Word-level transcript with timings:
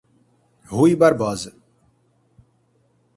Ruy 0.71 0.95
Barbosa 0.95 1.53